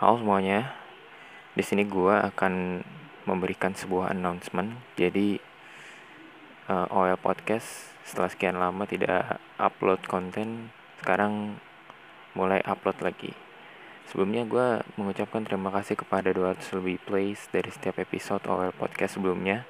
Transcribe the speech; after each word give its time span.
Halo 0.00 0.16
semuanya, 0.16 0.72
di 1.52 1.60
sini 1.60 1.84
gue 1.84 2.16
akan 2.16 2.80
memberikan 3.28 3.76
sebuah 3.76 4.16
announcement. 4.16 4.80
Jadi 4.96 5.36
uh, 6.72 6.88
OL 6.88 7.20
Podcast 7.20 7.92
setelah 8.08 8.32
sekian 8.32 8.56
lama 8.56 8.88
tidak 8.88 9.36
upload 9.60 10.00
konten, 10.08 10.72
sekarang 11.04 11.60
mulai 12.32 12.64
upload 12.64 12.96
lagi. 13.04 13.36
Sebelumnya 14.08 14.48
gue 14.48 14.80
mengucapkan 14.96 15.44
terima 15.44 15.68
kasih 15.68 16.00
kepada 16.00 16.32
200 16.32 16.80
lebih 16.80 16.96
plays 17.04 17.52
dari 17.52 17.68
setiap 17.68 18.00
episode 18.00 18.48
OL 18.48 18.72
Podcast 18.72 19.20
sebelumnya 19.20 19.68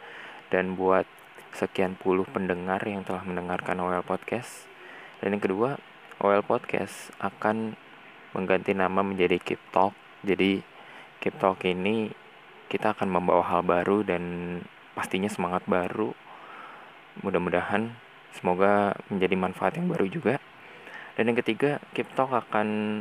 dan 0.54 0.78
buat 0.78 1.10
sekian 1.58 1.98
puluh 1.98 2.22
pendengar 2.30 2.78
yang 2.86 3.02
telah 3.02 3.26
mendengarkan 3.26 3.82
OL 3.82 4.06
Podcast. 4.06 4.70
Dan 5.18 5.34
yang 5.34 5.42
kedua, 5.42 5.82
OL 6.22 6.46
Podcast 6.46 7.10
akan 7.18 7.74
mengganti 8.30 8.78
nama 8.78 9.02
menjadi 9.02 9.42
Keep 9.42 9.74
Talk. 9.74 10.09
Jadi 10.20 10.60
Keep 11.20 11.36
Talk 11.36 11.60
ini 11.68 12.08
kita 12.70 12.96
akan 12.96 13.08
membawa 13.10 13.44
hal 13.44 13.60
baru 13.66 14.00
dan 14.06 14.22
pastinya 14.96 15.28
semangat 15.28 15.64
baru. 15.68 16.12
Mudah-mudahan 17.20 17.92
semoga 18.32 18.96
menjadi 19.10 19.34
manfaat 19.36 19.76
yang 19.76 19.90
baru 19.90 20.06
juga. 20.06 20.40
Dan 21.18 21.32
yang 21.32 21.38
ketiga, 21.40 21.82
Keep 21.92 22.16
Talk 22.16 22.32
akan 22.32 23.00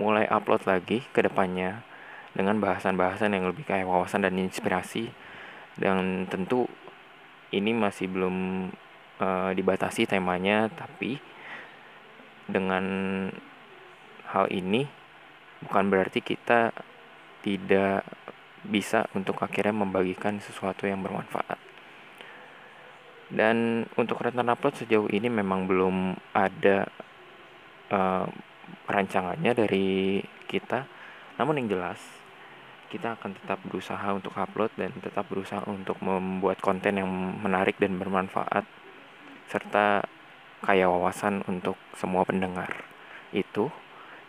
mulai 0.00 0.24
upload 0.30 0.64
lagi 0.64 1.04
ke 1.12 1.20
depannya 1.20 1.84
dengan 2.32 2.56
bahasan-bahasan 2.62 3.34
yang 3.34 3.44
lebih 3.50 3.66
kayak 3.66 3.84
wawasan 3.84 4.24
dan 4.24 4.38
inspirasi. 4.38 5.10
Dan 5.76 6.24
tentu 6.30 6.70
ini 7.50 7.74
masih 7.74 8.06
belum 8.08 8.68
uh, 9.18 9.50
dibatasi 9.52 10.06
temanya, 10.06 10.70
tapi 10.70 11.18
dengan 12.46 12.84
hal 14.30 14.46
ini 14.50 14.99
bukan 15.64 15.84
berarti 15.92 16.20
kita 16.24 16.72
tidak 17.40 18.04
bisa 18.60 19.08
untuk 19.16 19.40
akhirnya 19.40 19.72
membagikan 19.72 20.36
sesuatu 20.40 20.84
yang 20.84 21.00
bermanfaat. 21.00 21.56
Dan 23.30 23.86
untuk 23.94 24.20
rentan 24.20 24.50
upload 24.50 24.74
sejauh 24.76 25.08
ini 25.08 25.30
memang 25.30 25.64
belum 25.64 26.18
ada 26.34 26.90
uh, 27.94 28.26
rancangannya 28.90 29.54
dari 29.54 30.20
kita. 30.50 30.84
Namun 31.38 31.62
yang 31.62 31.78
jelas 31.78 32.00
kita 32.90 33.14
akan 33.16 33.38
tetap 33.38 33.62
berusaha 33.62 34.02
untuk 34.10 34.34
upload 34.34 34.74
dan 34.74 34.90
tetap 34.98 35.30
berusaha 35.30 35.62
untuk 35.70 36.02
membuat 36.02 36.58
konten 36.58 36.98
yang 36.98 37.08
menarik 37.38 37.78
dan 37.78 37.94
bermanfaat 37.96 38.66
serta 39.46 40.02
kaya 40.66 40.90
wawasan 40.90 41.46
untuk 41.46 41.78
semua 41.94 42.26
pendengar. 42.26 42.82
Itu 43.30 43.70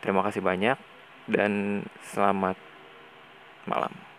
Terima 0.02 0.26
kasih 0.26 0.42
banyak 0.42 0.82
dan 1.32 1.82
selamat 2.12 2.60
malam. 3.66 4.11